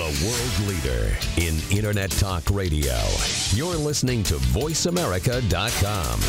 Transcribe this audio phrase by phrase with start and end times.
[0.00, 2.96] The world leader in Internet Talk Radio.
[3.50, 6.20] You're listening to VoiceAmerica.com.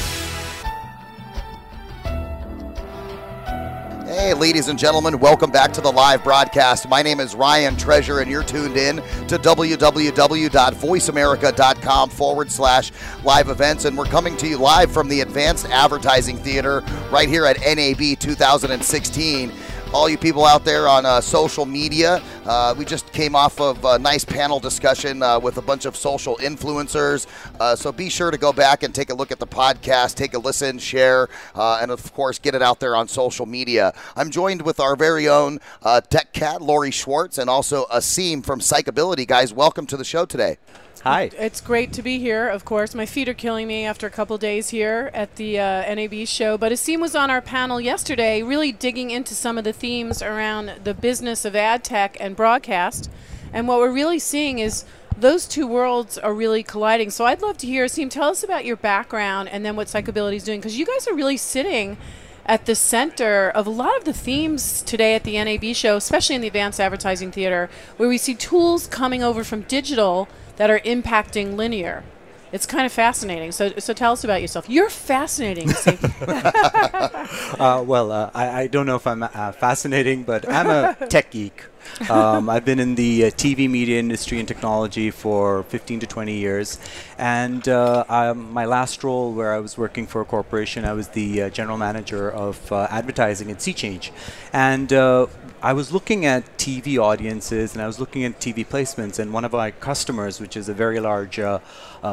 [4.07, 6.89] Hey, ladies and gentlemen, welcome back to the live broadcast.
[6.89, 12.91] My name is Ryan Treasure, and you're tuned in to www.voiceamerica.com forward slash
[13.23, 13.85] live events.
[13.85, 18.19] And we're coming to you live from the Advanced Advertising Theater right here at NAB
[18.19, 19.53] 2016
[19.93, 22.21] all you people out there on uh, social media.
[22.45, 25.95] Uh, we just came off of a nice panel discussion uh, with a bunch of
[25.95, 27.27] social influencers.
[27.59, 30.33] Uh, so be sure to go back and take a look at the podcast, take
[30.33, 33.93] a listen, share, uh, and of course, get it out there on social media.
[34.15, 38.59] I'm joined with our very own uh, tech cat, Lori Schwartz, and also Asim from
[38.59, 39.27] Psychability.
[39.27, 40.57] Guys, welcome to the show today.
[41.03, 41.31] Hi.
[41.35, 42.93] It's great to be here, of course.
[42.93, 46.59] My feet are killing me after a couple days here at the uh, NAB show.
[46.59, 50.73] But Asim was on our panel yesterday, really digging into some of the themes around
[50.83, 53.09] the business of ad tech and broadcast.
[53.53, 54.85] And what we're really seeing is
[55.17, 57.11] those two worlds are really colliding.
[57.11, 60.35] So I'd love to hear, Asim, tell us about your background and then what Psychability
[60.35, 61.97] is doing, because you guys are really sitting
[62.45, 66.35] at the center of a lot of the themes today at the NAB show, especially
[66.35, 70.27] in the Advanced Advertising Theater, where we see tools coming over from digital–
[70.61, 72.03] that are impacting linear.
[72.51, 73.51] It's kind of fascinating.
[73.51, 74.69] So, so tell us about yourself.
[74.69, 75.69] You're fascinating.
[76.21, 81.31] uh, well, uh, I, I, don't know if I'm uh, fascinating, but I'm a tech
[81.31, 81.63] geek.
[82.09, 86.33] Um, I've been in the uh, TV media industry and technology for 15 to 20
[86.35, 86.79] years.
[87.17, 91.43] And uh, my last role, where I was working for a corporation, I was the
[91.43, 94.11] uh, general manager of uh, advertising at SeaChange.
[94.51, 95.27] And uh,
[95.61, 99.19] I was looking at TV audiences and I was looking at TV placements.
[99.19, 101.59] And one of my customers, which is a very large uh,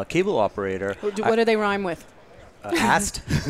[0.08, 0.96] cable operator.
[1.00, 2.04] What do, what do they rhyme with?
[2.64, 3.22] Uh, asked.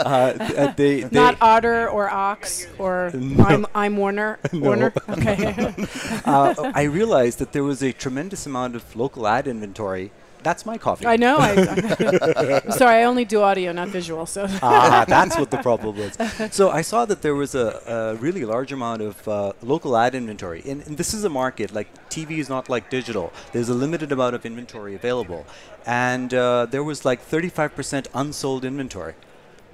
[0.00, 3.44] uh, they, they Not otter or ox or no.
[3.44, 4.38] I'm, I'm Warner.
[4.52, 4.60] No.
[4.60, 4.92] Warner.
[5.08, 5.74] Okay.
[6.24, 10.10] uh, I realized that there was a tremendous amount of local ad inventory
[10.42, 11.06] that's my coffee.
[11.06, 11.38] I know.
[11.38, 11.50] I,
[12.64, 14.26] am sorry, I only do audio, not visual.
[14.26, 16.16] So ah, that's what the problem was.
[16.54, 20.14] So I saw that there was a, a really large amount of uh, local ad
[20.14, 23.32] inventory, and, and, this is a market like TV is not like digital.
[23.52, 25.46] There's a limited amount of inventory available,
[25.86, 29.14] and uh, there was like 35% unsold inventory.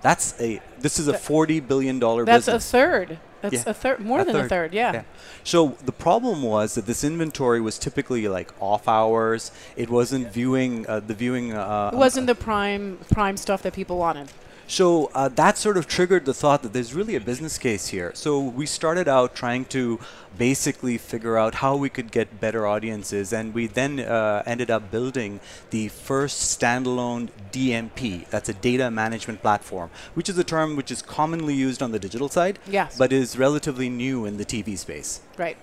[0.02, 2.46] That's a this is a 40 billion dollar business.
[2.46, 3.18] That's a third.
[3.42, 3.62] That's yeah.
[3.66, 4.46] a third, more a than third.
[4.46, 4.92] a third, yeah.
[4.92, 5.02] yeah.
[5.44, 9.52] So the problem was that this inventory was typically like off hours.
[9.76, 11.52] It wasn't viewing uh, the viewing.
[11.52, 14.28] Uh, it wasn't the prime prime stuff that people wanted.
[14.68, 18.10] So uh, that sort of triggered the thought that there's really a business case here.
[18.14, 20.00] So we started out trying to
[20.36, 24.90] basically figure out how we could get better audiences, and we then uh, ended up
[24.90, 25.40] building
[25.70, 28.28] the first standalone DMP.
[28.28, 31.98] That's a data management platform, which is a term which is commonly used on the
[31.98, 32.98] digital side, yes.
[32.98, 35.20] but is relatively new in the TV space.
[35.36, 35.56] Right.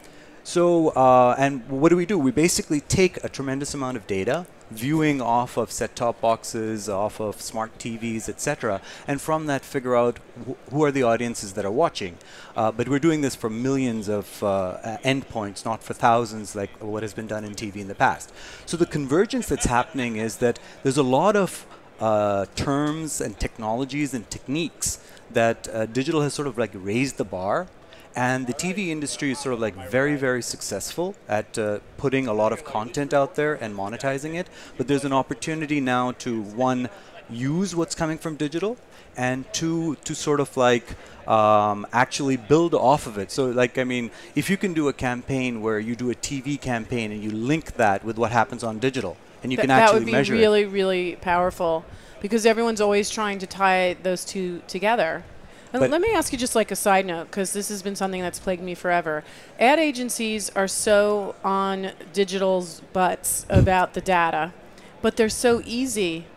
[0.43, 2.17] So, uh, and what do we do?
[2.19, 7.41] We basically take a tremendous amount of data, viewing off of set-top boxes, off of
[7.41, 11.71] smart TVs, etc., and from that figure out wh- who are the audiences that are
[11.71, 12.17] watching.
[12.55, 17.03] Uh, but we're doing this for millions of uh, endpoints, not for thousands like what
[17.03, 18.31] has been done in TV in the past.
[18.65, 21.65] So the convergence that's happening is that there's a lot of
[21.99, 24.99] uh, terms and technologies and techniques
[25.31, 27.67] that uh, digital has sort of like raised the bar
[28.15, 32.33] and the TV industry is sort of like very, very successful at uh, putting a
[32.33, 34.47] lot of content out there and monetizing it.
[34.77, 36.89] But there's an opportunity now to, one,
[37.29, 38.77] use what's coming from digital,
[39.17, 40.95] and two, to sort of like
[41.27, 43.31] um, actually build off of it.
[43.31, 46.59] So, like, I mean, if you can do a campaign where you do a TV
[46.59, 50.05] campaign and you link that with what happens on digital, and you Th- can actually
[50.05, 50.37] measure it.
[50.37, 51.85] That would be really, really powerful
[52.21, 55.23] because everyone's always trying to tie those two together.
[55.73, 58.21] But let me ask you just like a side note, because this has been something
[58.21, 59.23] that's plagued me forever.
[59.59, 64.53] Ad agencies are so on digital's butts about the data,
[65.01, 66.27] but they're so easy,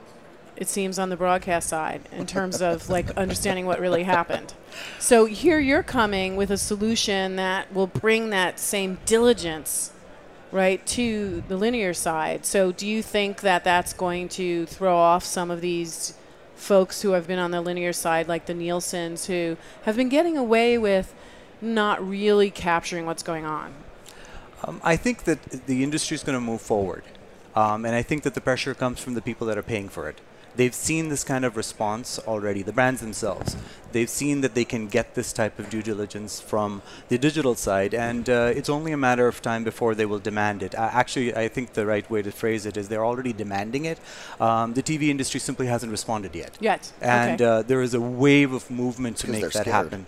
[0.56, 4.54] it seems, on the broadcast side in terms of like understanding what really happened.
[4.98, 9.92] So here you're coming with a solution that will bring that same diligence
[10.50, 12.46] right to the linear side.
[12.46, 16.14] So do you think that that's going to throw off some of these
[16.56, 20.36] folks who have been on the linear side, like the Nielsen's, who have been getting
[20.36, 21.14] away with
[21.60, 23.72] not really capturing what's going on?
[24.64, 27.04] Um, I think that the industry is going to move forward.
[27.54, 30.08] Um, and I think that the pressure comes from the people that are paying for
[30.08, 30.20] it
[30.56, 33.56] they've seen this kind of response already, the brands themselves.
[33.92, 37.94] They've seen that they can get this type of due diligence from the digital side,
[37.94, 40.74] and uh, it's only a matter of time before they will demand it.
[40.74, 43.98] Uh, actually, I think the right way to phrase it is they're already demanding it.
[44.40, 46.56] Um, the TV industry simply hasn't responded yet.
[46.60, 46.92] Yet.
[47.00, 47.50] And okay.
[47.50, 49.66] uh, there is a wave of movement to make that scared.
[49.66, 50.06] happen.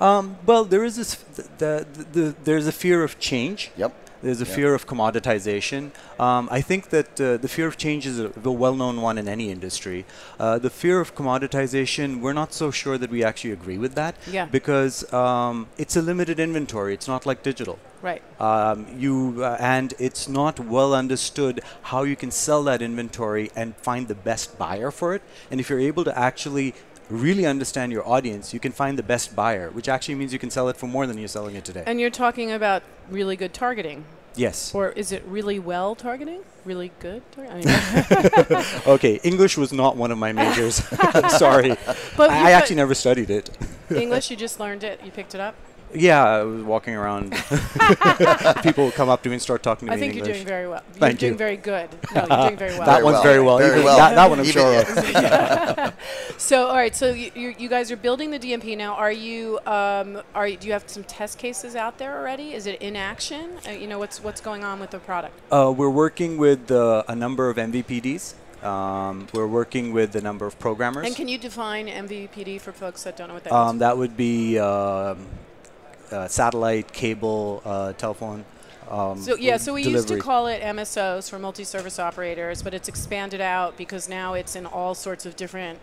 [0.00, 1.14] Um, well, there is this.
[1.14, 3.70] The, the, the, there's a fear of change.
[3.76, 3.94] Yep.
[4.22, 4.54] There's a Yep.
[4.56, 5.90] fear of commoditization.
[6.18, 9.28] Um, I think that uh, the fear of change is a, a well-known one in
[9.28, 10.04] any industry.
[10.40, 14.16] Uh, the fear of commoditization, we're not so sure that we actually agree with that.
[14.30, 14.46] Yeah.
[14.46, 16.94] Because um, it's a limited inventory.
[16.94, 17.78] It's not like digital.
[18.02, 18.22] Right.
[18.40, 23.74] Um, you uh, and it's not well understood how you can sell that inventory and
[23.76, 25.22] find the best buyer for it.
[25.50, 26.74] And if you're able to actually
[27.08, 30.50] really understand your audience, you can find the best buyer, which actually means you can
[30.50, 31.84] sell it for more than you're selling it today.
[31.86, 34.04] And you're talking about really good targeting.
[34.34, 34.74] yes.
[34.74, 36.40] Or is it really well targeting?
[36.64, 37.22] Really good?
[37.32, 37.54] Tar- I
[38.58, 38.64] mean,
[38.94, 40.82] okay, English was not one of my majors.
[40.98, 41.76] I'm sorry.
[42.16, 43.50] But I actually never studied it.
[43.94, 45.54] English, you just learned it, you picked it up?
[45.94, 47.30] Yeah, I was walking around.
[48.62, 50.18] People would come up to me and start talking to I me I think in
[50.18, 50.36] you're English.
[50.38, 50.82] doing very well.
[50.92, 51.38] You're Thank doing you.
[51.38, 51.88] very good.
[52.14, 52.86] No, you're doing very well.
[52.86, 53.22] that Very one's well.
[53.22, 53.58] very well.
[53.58, 53.96] Very well.
[53.96, 55.94] That, that one I'm Even- sure of.
[56.38, 56.94] So, all right.
[56.94, 58.94] So you, you, you guys are building the DMP now.
[58.94, 59.58] Are you?
[59.66, 62.52] Um, are you, do you have some test cases out there already?
[62.52, 63.52] Is it in action?
[63.66, 65.38] Uh, you know what's what's going on with the product?
[65.50, 68.34] Uh, we're working with uh, a number of MVPDs.
[68.62, 71.06] Um, we're working with a number of programmers.
[71.06, 73.80] And can you define MVPD for folks that don't know what that um, is?
[73.80, 75.26] that would be um,
[76.12, 78.44] uh, satellite, cable, uh, telephone.
[78.90, 82.88] Um, So yeah, so we used to call it MSOs for multi-service operators, but it's
[82.88, 85.78] expanded out because now it's in all sorts of different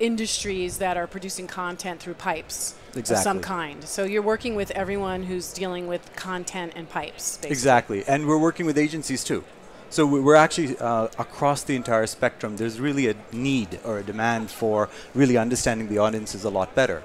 [0.00, 3.84] industries that are producing content through pipes of some kind.
[3.84, 7.36] So you're working with everyone who's dealing with content and pipes.
[7.36, 7.50] Basically.
[7.50, 9.44] Exactly, and we're working with agencies too.
[9.90, 12.56] So we- we're actually uh, across the entire spectrum.
[12.56, 17.02] There's really a need or a demand for really understanding the audiences a lot better.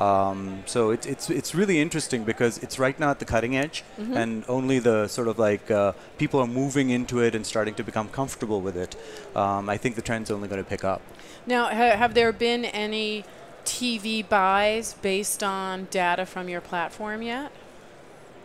[0.00, 3.84] Um, so it's it's it's really interesting because it's right now at the cutting edge,
[4.00, 4.16] Mm-hmm.
[4.16, 7.84] and only the sort of like uh, people are moving into it and starting to
[7.84, 8.96] become comfortable with it.
[9.36, 11.00] Um, I think the trend's only going to pick up.
[11.46, 13.24] Now, ha- have there been any
[13.64, 17.52] TV buys based on data from your platform yet?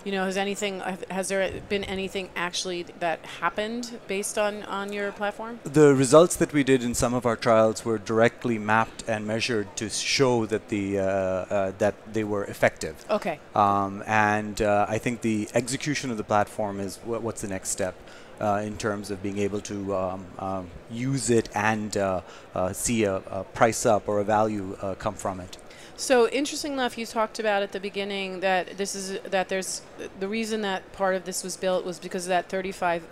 [0.06, 5.12] You know, has anything has there been anything actually that happened based on on your
[5.12, 5.60] platform?
[5.64, 9.76] The results that we did in some of our trials were directly mapped and measured
[9.78, 13.04] to show that the uh, uh, that they were effective.
[13.10, 13.40] Okay.
[13.56, 17.70] Um, and uh, I think the execution of the platform is wha what's the next
[17.70, 17.96] step
[18.40, 22.22] uh, in terms of being able to um, um, use it and uh,
[22.54, 25.58] uh, see a, a price up or a value uh, come from it.
[25.98, 29.82] So interesting enough, you talked about at the beginning that this is that there's
[30.20, 33.04] the reason that part of this was built was because of that 35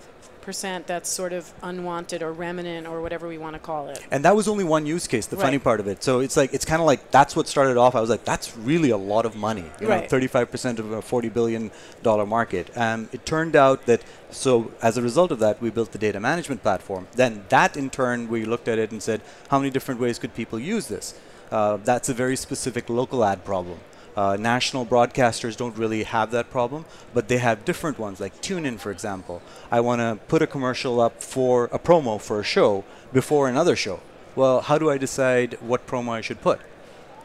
[0.41, 4.05] percent that's sort of unwanted or remnant or whatever we want to call it.
[4.11, 5.25] And that was only one use case.
[5.25, 6.03] The funny part of it.
[6.03, 7.95] So it's like it's kind of like that's what started off.
[7.95, 9.63] I was like, that's really a lot of money.
[9.79, 10.09] You know, Right.
[10.09, 11.71] 35% of a 40 billion
[12.01, 12.69] dollar market.
[12.77, 16.19] Um, it turned out that so as a result of that, we built the data
[16.19, 17.07] management platform.
[17.15, 20.33] Then that in turn, we looked at it and said, how many different ways could
[20.33, 21.17] people use this?
[21.51, 23.79] Uh, that's a very specific local ad problem.
[24.15, 28.79] Uh, national broadcasters don't really have that problem, but they have different ones, like TuneIn,
[28.79, 29.41] for example.
[29.71, 33.75] I want to put a commercial up for a promo for a show before another
[33.75, 34.01] show.
[34.35, 36.59] Well, how do I decide what promo I should put?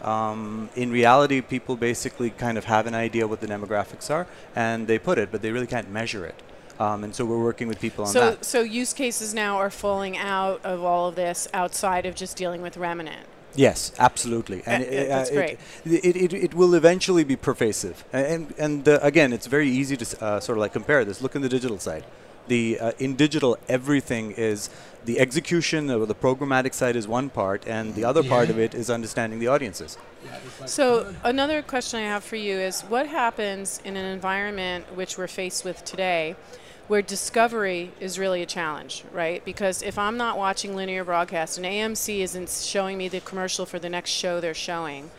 [0.03, 4.87] Um, in reality, people basically kind of have an idea what the demographics are, and
[4.87, 6.41] they put it, but they really can't measure it.
[6.79, 8.45] Um, and so we're working with people on So that.
[8.45, 12.63] so use cases now are falling out of all of this outside of just dealing
[12.63, 13.27] with remnant.
[13.59, 15.59] Yes, absolutely, and Uh, uh, that's it, great.
[15.85, 20.07] It, it, it will eventually be pervasive, and and uh, again, it's very easy to
[20.25, 21.21] uh, sort of like compare this.
[21.21, 22.05] Look in the digital side.
[22.47, 24.71] The uh, in digital, everything is
[25.05, 28.75] the execution or the programmatic side is one part, and the other part of it
[28.75, 29.99] is understanding the audiences.
[30.67, 35.35] So another question I have for you is what happens in an environment which we're
[35.43, 36.37] faced with today
[36.89, 39.45] where discovery is really a challenge, right?
[39.45, 43.79] Because if I'm not watching linear broadcast and AMC isn't showing me the commercial for
[43.79, 45.11] the next show they're showing,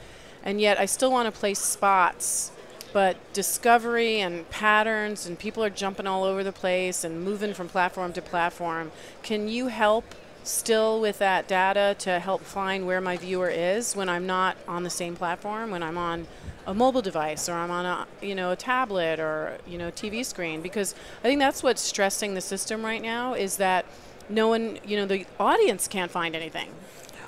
[0.44, 2.52] and yet I still want to place spots,
[2.92, 7.70] but discovery and patterns and people are jumping all over the place and moving from
[7.70, 13.18] platform to platform, can you help still with that data to help find where my
[13.18, 16.28] viewer is when I'm not on the same platform, when I'm on
[16.66, 20.26] a mobile device or I'm on a you know a tablet or you know TV
[20.26, 20.62] screen.
[20.62, 23.86] Because I think that's what's stressing the system right now is that
[24.30, 26.70] no one you know the audience can't find anything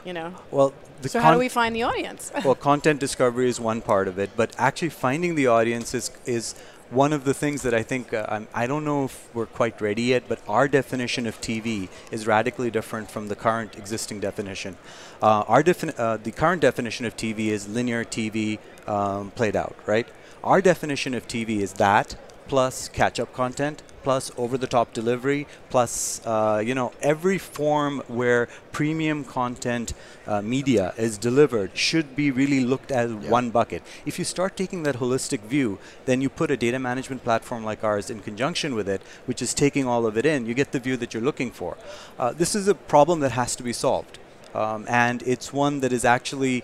[0.05, 0.33] you know?
[0.49, 2.31] Well, the so how do we find the audience?
[2.43, 6.55] Well, content discovery is one part of it, but actually finding the audience is, is
[6.91, 9.79] one of the things that I think uh, I'm, I don't know if we're quite
[9.79, 14.75] ready yet, but our definition of TV is radically different from the current existing definition.
[15.21, 19.75] Uh, our defini- uh, the current definition of TV is linear TV um, played out,
[19.85, 20.07] right?
[20.43, 22.15] Our definition of TV is that
[22.51, 29.93] plus catch-up content plus over-the-top delivery, plus uh, you know every form where premium content
[30.27, 33.29] uh, media is delivered should be really looked at yeah.
[33.37, 33.81] one bucket.
[34.05, 37.83] If you start taking that holistic view, then you put a data management platform like
[37.83, 40.45] ours in conjunction with it, which is taking all of it in.
[40.45, 41.77] You get the view that you're looking for.
[42.19, 44.19] Uh, this is a problem that has to be solved,
[44.53, 46.63] um, and it's one that is actually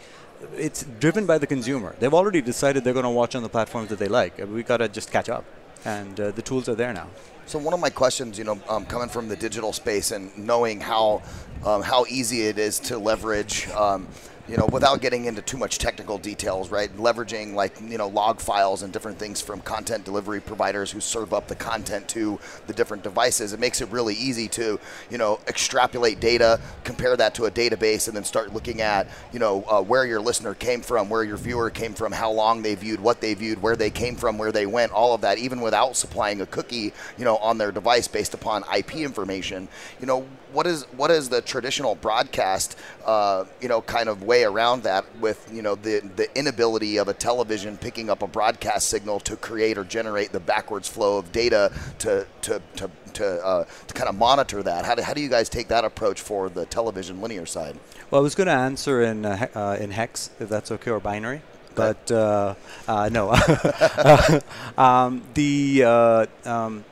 [0.55, 1.95] it's driven by the consumer.
[1.99, 4.37] They've already decided they're going to watch on the platforms that they like.
[4.37, 5.45] We got to just catch up,
[5.85, 7.07] and uh, the tools are there now.
[7.45, 10.81] So one of my questions, you know, um, coming from the digital space and knowing
[10.81, 11.21] how
[11.65, 13.69] um, how easy it is to leverage.
[13.69, 14.07] Um,
[14.47, 16.95] you know, without getting into too much technical details, right?
[16.97, 21.33] Leveraging like, you know, log files and different things from content delivery providers who serve
[21.33, 23.51] up the content to the different devices.
[23.51, 28.07] It makes it really easy to, you know, extrapolate data, compare that to a database,
[28.07, 31.37] and then start looking at, you know, uh, where your listener came from, where your
[31.37, 34.51] viewer came from, how long they viewed, what they viewed, where they came from, where
[34.51, 38.07] they went, all of that, even without supplying a cookie, you know, on their device
[38.07, 39.67] based upon IP information.
[39.99, 44.43] You know, what is what is the traditional broadcast, uh, you know, kind of way
[44.43, 48.89] around that with you know the the inability of a television picking up a broadcast
[48.89, 53.65] signal to create or generate the backwards flow of data to to to to, uh,
[53.87, 54.85] to kind of monitor that.
[54.85, 57.75] How do, how do you guys take that approach for the television linear side?
[58.11, 60.99] Well, I was going to answer in uh, uh, in hex if that's okay or
[60.99, 61.41] binary
[61.77, 62.55] but uh,
[62.87, 63.31] uh, no.
[64.77, 66.83] um, the uh, um,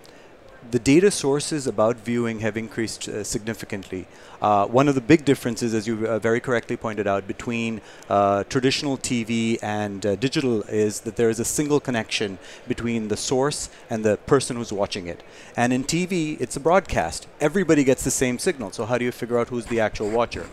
[0.71, 4.07] the data sources about viewing have increased uh, significantly.
[4.41, 8.43] Uh, one of the big differences, as you uh, very correctly pointed out, between uh,
[8.45, 13.69] traditional TV and uh, digital is that there is a single connection between the source
[13.89, 15.23] and the person who's watching it.
[15.55, 17.27] And in TV, it's a broadcast.
[17.39, 18.71] Everybody gets the same signal.
[18.71, 20.47] So how do you figure out who's the actual watcher?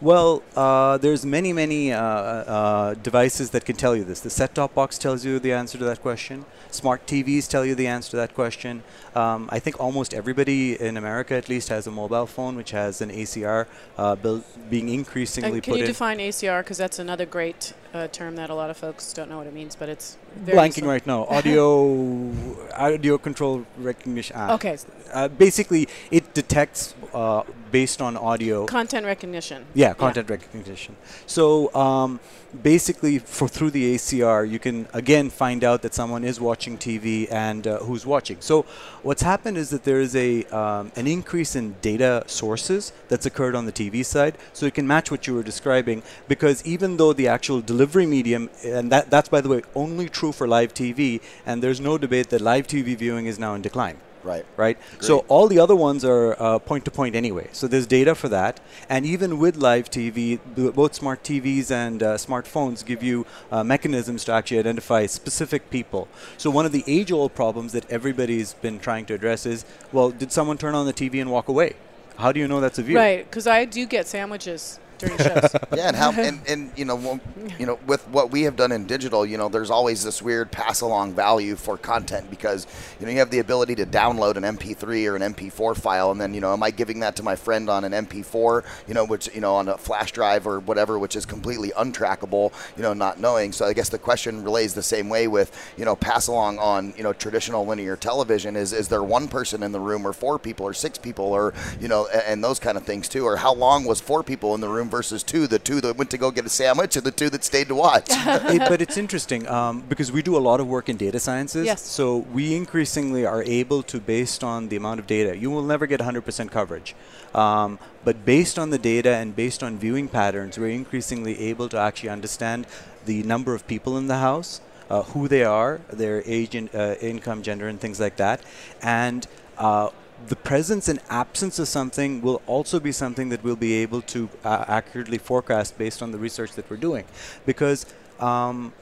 [0.00, 4.20] Well, uh, there's many, many uh, uh, devices that can tell you this.
[4.20, 6.44] The set-top box tells you the answer to that question.
[6.70, 8.82] Smart TVs tell you the answer to that question.
[9.14, 13.00] Um, I think almost everybody in America, at least, has a mobile phone which has
[13.00, 15.88] an ACR uh, build, being increasingly and can put you in.
[15.88, 16.60] define ACR?
[16.60, 19.54] Because that's another great uh, term that a lot of folks don't know what it
[19.54, 21.24] means, but it's blanking right now.
[21.36, 22.32] Audio,
[22.76, 24.36] audio control recognition.
[24.38, 24.54] Ah.
[24.54, 24.76] Okay.
[25.12, 28.66] Uh, basically, it detects uh, based on audio.
[28.66, 29.64] Content recognition.
[29.74, 30.36] Yeah, content yeah.
[30.36, 30.96] recognition.
[31.26, 32.20] So um,
[32.62, 37.10] basically, for through the ACR, you can again find out that someone is watching TV
[37.32, 38.38] and uh, who's watching.
[38.40, 38.62] So
[39.02, 43.54] what's happened is that there is a um, an increase in data sources that's occurred
[43.60, 44.34] on the TV side.
[44.52, 48.50] So it can match what you were describing because even though the actual delivery medium,
[48.62, 52.28] and that that's by the way only true for live TV, and there's no debate
[52.28, 53.98] that live TV viewing is now in decline.
[54.26, 54.44] Right.
[54.56, 54.76] Right.
[54.94, 55.06] Agreed.
[55.06, 57.48] So all the other ones are uh, point to point anyway.
[57.52, 60.40] So there's data for that, and even with live TV,
[60.74, 66.08] both smart TVs and uh, smartphones give you uh, mechanisms to actually identify specific people.
[66.38, 70.32] So one of the age-old problems that everybody's been trying to address is, well, did
[70.32, 71.74] someone turn on the TV and walk away?
[72.16, 72.96] How do you know that's a view?
[72.96, 75.50] Right, because I do get sandwiches during shows.
[75.76, 77.20] yeah, and how and, and you know
[77.58, 80.50] you know with what we have done in digital, you know, there's always this weird
[80.50, 82.66] pass along value for content because
[82.98, 86.20] you know you have the ability to download an MP3 or an MP4 file, and
[86.20, 89.04] then you know, am I giving that to my friend on an MP4, you know,
[89.04, 92.92] which you know on a flash drive or whatever, which is completely untrackable, you know,
[92.92, 93.52] not knowing.
[93.52, 96.94] So I guess the question relays the same way with you know pass along on
[96.96, 100.38] you know traditional linear television is is there one person in the room or four
[100.38, 103.36] people or six people or you know and, and those kind of things too, or
[103.36, 106.10] how long was four people in the room room versus two, the two that went
[106.10, 108.06] to go get a sandwich and the two that stayed to watch.
[108.10, 111.66] it, but it's interesting um, because we do a lot of work in data sciences.
[111.66, 111.82] Yes.
[111.82, 115.86] So we increasingly are able to, based on the amount of data, you will never
[115.86, 116.94] get 100% coverage.
[117.34, 121.78] Um, but based on the data and based on viewing patterns, we're increasingly able to
[121.78, 122.66] actually understand
[123.04, 126.94] the number of people in the house, uh, who they are, their age, and, uh,
[127.00, 128.40] income, gender, and things like that.
[128.82, 129.26] And
[129.58, 129.90] uh,
[130.28, 134.28] the presence and absence of something will also be something that we'll be able to
[134.44, 137.04] uh, accurately forecast based on the research that we're doing.
[137.44, 137.86] Because
[138.18, 138.72] um,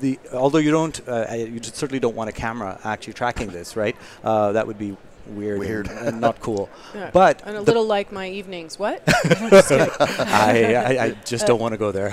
[0.00, 3.96] the although you don't, uh, you certainly don't want a camera actually tracking this, right?
[4.22, 4.96] Uh, that would be
[5.26, 6.68] weird, weird, and, and not cool.
[6.94, 7.10] Yeah.
[7.12, 8.76] But and a little like my evenings.
[8.76, 9.02] What?
[9.06, 12.10] I, I, I, just don't want to go there.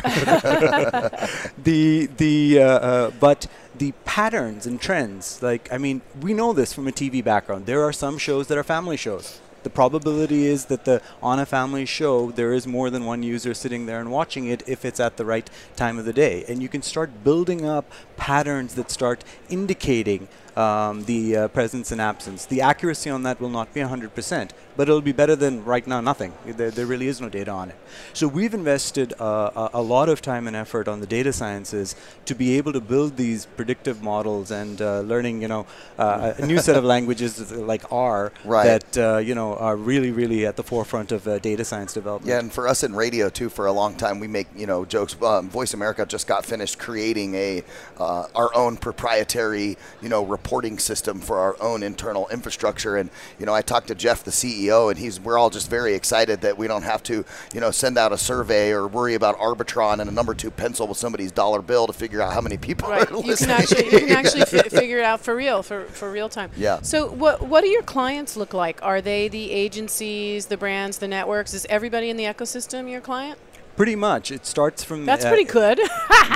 [1.63, 5.41] the the uh, uh, but the patterns and trends.
[5.41, 7.65] Like I mean, we know this from a TV background.
[7.65, 11.45] There are some shows that are family shows the probability is that the on a
[11.45, 14.97] family show there is more than one user sitting there and watching it if it's
[14.97, 18.89] at the right time of the day and you can start building up patterns that
[18.89, 22.45] start indicating um, the uh, presence and absence.
[22.45, 25.99] The accuracy on that will not be 100% but it'll be better than right now
[25.99, 26.33] nothing.
[26.45, 27.75] There, there really is no data on it.
[28.13, 32.35] So we've invested uh, a, lot of time and effort on the data sciences to
[32.35, 35.65] be able to build these predictive models and uh, learning, you know,
[35.97, 38.65] uh, a new set of languages like R right.
[38.65, 42.29] that uh, you know are really, really at the forefront of uh, data science development.
[42.29, 44.85] Yeah, and for us in radio too, for a long time, we make you know
[44.85, 45.19] jokes.
[45.21, 47.63] Um, Voice America just got finished creating a
[47.97, 53.45] uh, our own proprietary you know reporting system for our own internal infrastructure, and you
[53.45, 56.57] know I talked to Jeff, the CEO, and he's we're all just very excited that
[56.57, 60.09] we don't have to you know send out a survey or worry about Arbitron and
[60.09, 63.09] a number two pencil with somebody's dollar bill to figure out how many people right.
[63.09, 63.55] are you listening.
[63.55, 66.51] Can actually, you can actually f- figure it out for real, for, for real time.
[66.55, 66.81] Yeah.
[66.81, 68.81] So what what do your clients look like?
[68.83, 71.53] Are they the agencies, the brands, the networks?
[71.53, 73.39] Is everybody in the ecosystem your client?
[73.77, 74.31] Pretty much.
[74.31, 75.05] It starts from.
[75.05, 75.79] That's uh, pretty good.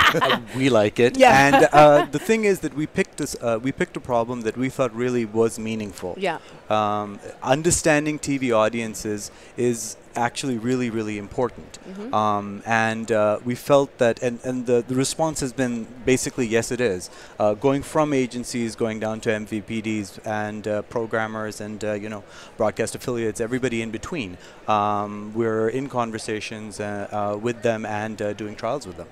[0.56, 1.18] we like it.
[1.18, 1.46] Yeah.
[1.46, 3.36] And uh, the thing is that we picked this.
[3.40, 6.14] Uh, we picked a problem that we thought really was meaningful.
[6.16, 6.38] Yeah.
[6.70, 11.78] Um, understanding TV audiences is actually really, really important.
[11.88, 12.14] Mm-hmm.
[12.14, 16.70] Um, and uh, we felt that, and, and the, the response has been basically yes,
[16.70, 17.10] it is.
[17.38, 22.24] Uh, going from agencies, going down to MVPDs and uh, programmers and uh, you know
[22.56, 24.38] broadcast affiliates, everybody in between.
[24.68, 29.08] Um, we're in conversations uh, uh, with them and doing trials with them.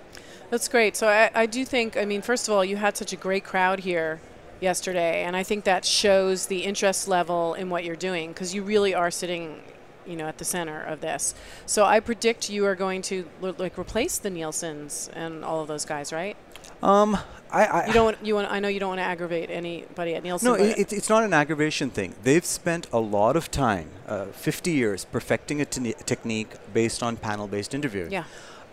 [0.50, 0.96] That's great.
[0.96, 3.44] So I, I do think, I mean, first of all, you had such a great
[3.44, 4.20] crowd here
[4.60, 8.62] yesterday, and I think that shows the interest level in what you're doing because you
[8.62, 9.62] really are sitting
[10.06, 11.34] you know, at the center of this.
[11.66, 15.84] So I predict you are going to like replace the Nielsen's and all of those
[15.84, 16.36] guys, right?
[16.82, 17.18] Um,
[17.52, 20.14] I, I you don't want, you want I know you don't want to aggravate anybody
[20.14, 20.46] at Nielsen.
[20.46, 22.14] No, it, it's not an aggravation thing.
[22.22, 27.74] They've spent a lot of time, uh, 50 years, perfecting a technique based on panel-based
[27.74, 28.12] interviewing.
[28.12, 28.24] Yeah.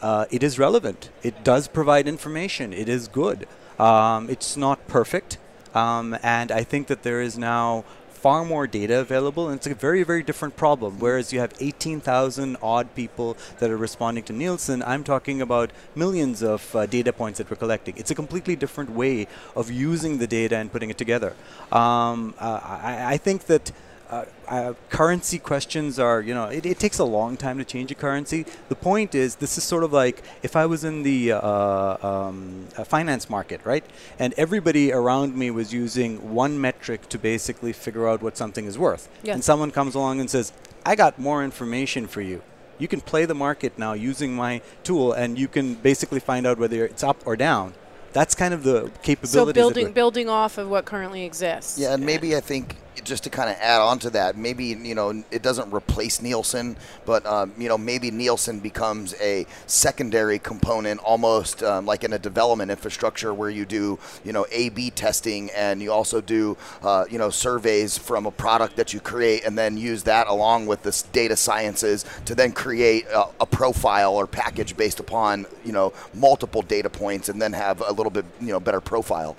[0.02, 1.10] Uh, it is relevant.
[1.24, 2.72] It does provide information.
[2.72, 3.48] It is good.
[3.80, 5.38] Um, it's not perfect,
[5.74, 7.84] um, and I think that there is now
[8.28, 11.00] far more data available, and it's a very, very different problem.
[11.00, 16.44] Whereas you have 18,000 odd people that are responding to Nielsen, I'm talking about millions
[16.44, 17.96] of uh, data points that we're collecting.
[17.96, 21.38] It's a completely different way of using the data and putting it together.
[21.72, 23.72] Um, uh, I, I think that
[24.10, 27.92] uh, uh, currency questions are, you know, it, it, takes a long time to change
[27.92, 28.46] a currency.
[28.70, 32.68] The point is, this is sort of like if I was in the uh, um,
[32.86, 33.84] finance market, right?
[34.18, 38.78] And everybody around me was using one metric to basically figure out what something is
[38.78, 39.10] worth.
[39.24, 39.36] Yes.
[39.36, 40.54] And someone comes along and says,
[40.86, 42.42] I got more information for you.
[42.80, 46.60] You can play the market now using my tool, and you can basically find out
[46.60, 47.74] whether it's up or down
[48.14, 49.52] that's kind of the capability.
[49.52, 51.78] So building building off of what currently exists.
[51.78, 52.78] Yeah, and maybe I think
[53.08, 56.78] just to kind of add on to that, maybe you know it doesn't replace Nielsen,
[57.06, 62.20] but um, you know maybe Nielsen becomes a secondary component, almost um, like in a
[62.20, 67.18] development infrastructure where you do you know A/B testing and you also do uh, you
[67.18, 71.04] know surveys from a product that you create, and then use that along with this
[71.04, 76.62] data sciences to then create a, a profile or package based upon you know multiple
[76.62, 79.36] data points, and then have a little bit you know better profile.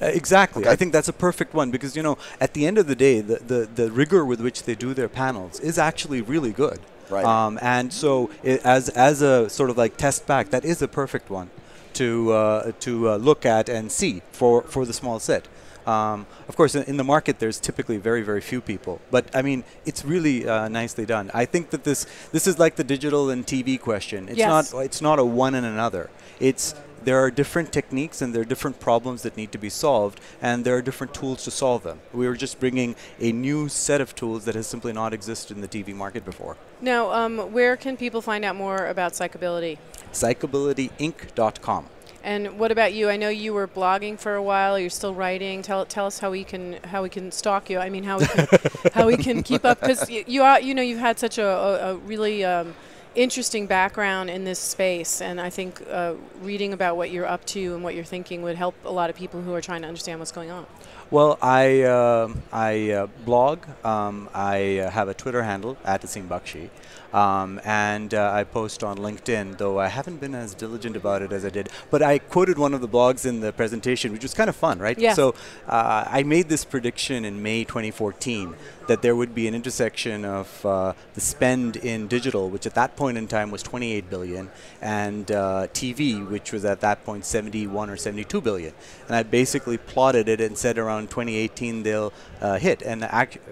[0.00, 0.62] Uh, exactly.
[0.62, 0.72] Okay.
[0.72, 3.20] I think that's a perfect one because you know at the end of the day,
[3.20, 6.80] the, the, the rigor with which they do their panels is actually really good.
[7.10, 7.24] Right.
[7.24, 10.88] Um, and so it, as as a sort of like test back, that is a
[10.88, 11.50] perfect one
[11.94, 15.48] to uh, to uh, look at and see for for the small set.
[15.86, 19.00] Um, of course, in, in, the market, there's typically very, very few people.
[19.10, 21.30] But I mean, it's really uh, nicely done.
[21.32, 24.28] I think that this this is like the digital and TV question.
[24.28, 24.72] It's yes.
[24.72, 26.10] not it's not a one and another.
[26.38, 30.20] It's there are different techniques and there are different problems that need to be solved,
[30.40, 32.00] and there are different tools to solve them.
[32.12, 35.60] We are just bringing a new set of tools that has simply not existed in
[35.62, 36.56] the TV market before.
[36.80, 39.78] Now, um, where can people find out more about Psychability?
[40.12, 41.86] Psychabilityinc.com.
[42.22, 43.08] And what about you?
[43.08, 44.78] I know you were blogging for a while.
[44.78, 45.62] You're still writing.
[45.62, 47.78] Tell tell us how we can how we can stalk you.
[47.78, 48.48] I mean, how we can,
[48.92, 51.46] how we can keep up because you, you are you know you've had such a,
[51.46, 52.74] a, a really um,
[53.14, 57.74] interesting background in this space, and I think uh, reading about what you're up to
[57.74, 60.18] and what you're thinking would help a lot of people who are trying to understand
[60.20, 60.66] what's going on.
[61.10, 63.66] Well, I uh, I uh, blog.
[63.84, 66.70] Um, I uh, have a Twitter handle at Asim Bakshi.
[67.12, 71.32] Um, and uh, I post on LinkedIn, though I haven't been as diligent about it
[71.32, 71.68] as I did.
[71.90, 74.78] But I quoted one of the blogs in the presentation, which was kind of fun,
[74.78, 74.98] right?
[74.98, 75.14] Yeah.
[75.14, 75.34] So
[75.68, 78.54] uh, I made this prediction in May 2014
[78.86, 82.96] that there would be an intersection of uh, the spend in digital, which at that
[82.96, 87.88] point in time was 28 billion, and uh, TV, which was at that point 71
[87.88, 88.74] or 72 billion.
[89.06, 92.82] And I basically plotted it and said around 2018 they'll uh, hit.
[92.82, 93.08] And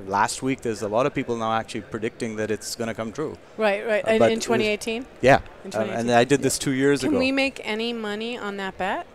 [0.07, 3.13] last week, there's a lot of people now actually predicting that it's going to come
[3.13, 3.37] true.
[3.57, 4.07] Right, right.
[4.07, 5.07] Uh, in 2018?
[5.21, 5.41] Yeah.
[5.65, 5.95] In 2018.
[5.95, 7.15] Uh, and I did this two years Can ago.
[7.17, 9.07] Can we make any money on that bet?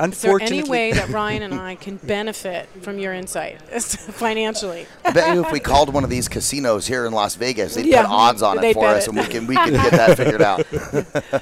[0.00, 4.86] Is there any way that Ryan and I can benefit from your insight financially?
[5.04, 7.86] I bet you if we called one of these casinos here in Las Vegas, they'd
[7.86, 9.08] yeah, put odds on it for us, it.
[9.08, 10.66] and we can we can get that figured out.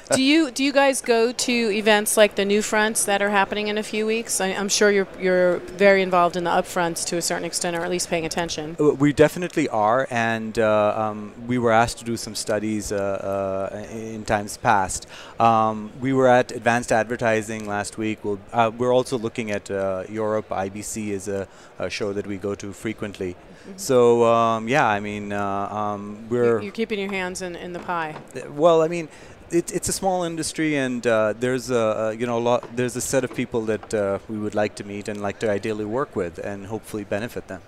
[0.15, 3.67] do you do you guys go to events like the new fronts that are happening
[3.67, 4.39] in a few weeks?
[4.39, 7.81] I, am sure you're you're very involved in the upfronts to a certain extent, or
[7.81, 8.75] at least paying attention.
[8.79, 13.71] Uh, we definitely are, and uh, um, we were asked to do some studies uh,
[13.71, 15.07] uh, in times past.
[15.39, 18.23] Um, we were at Advanced Advertising last week.
[18.23, 20.49] We'll, uh, we're also looking at uh, Europe.
[20.49, 21.47] IBC is a,
[21.79, 23.33] a, show that we go to frequently.
[23.33, 23.77] Mm-hmm.
[23.77, 28.15] So um, yeah, I mean, um, we're you're keeping your hands in, in the pie.
[28.49, 29.09] Well, I mean
[29.51, 32.75] it, it's a small industry, and uh, there's a you know a lot.
[32.75, 35.49] There's a set of people that uh, we would like to meet and like to
[35.49, 37.61] ideally work with, and hopefully benefit them.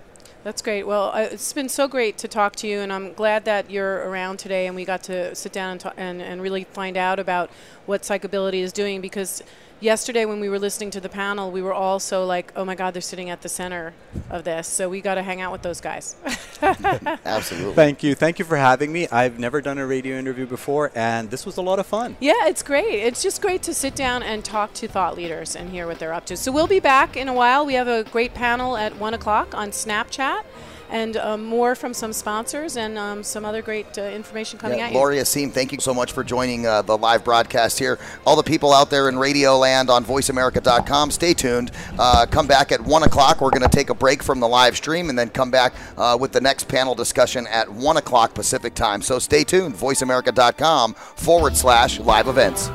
[0.44, 0.84] That's great.
[0.84, 4.08] Well, uh, it's been so great to talk to you, and I'm glad that you're
[4.10, 7.50] around today, and we got to sit down and, and, and really find out about
[7.86, 9.44] what psychability is doing because
[9.80, 12.76] yesterday when we were listening to the panel, we were all so like, oh my
[12.76, 13.94] God, they're sitting at the center
[14.30, 14.68] of this.
[14.68, 16.16] So we got to hang out with those guys.
[16.62, 17.74] Absolutely.
[17.74, 18.16] Thank you.
[18.16, 19.08] Thank you for having me.
[19.10, 22.18] I've never done a radio interview before, and this was a lot of fun.
[22.20, 23.04] Yeah, it's great.
[23.04, 26.13] It's just great to sit down and talk to thought leaders and hear what they're
[26.13, 26.38] up to.
[26.38, 27.66] So we'll be back in a while.
[27.66, 30.44] We have a great panel at 1 o'clock on Snapchat
[30.89, 34.86] and um, more from some sponsors and um, some other great uh, information coming yeah,
[34.86, 34.97] at you.
[34.97, 38.00] Lori Asim, thank you so much for joining uh, the live broadcast here.
[38.26, 41.71] All the people out there in Radio Land on VoiceAmerica.com, stay tuned.
[41.97, 43.41] Uh, come back at 1 o'clock.
[43.41, 46.17] We're going to take a break from the live stream and then come back uh,
[46.19, 49.02] with the next panel discussion at 1 o'clock Pacific time.
[49.02, 52.69] So stay tuned, VoiceAmerica.com forward slash live events.